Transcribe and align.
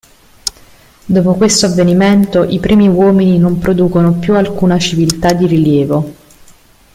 Dopo 1.05 1.35
questo 1.35 1.67
avvenimento, 1.67 2.41
i 2.43 2.59
Primi 2.59 2.87
Uomini 2.87 3.37
non 3.37 3.59
producono 3.59 4.13
più 4.15 4.33
alcuna 4.33 4.79
civiltà 4.79 5.31
di 5.33 5.45
rilievo. 5.45 6.13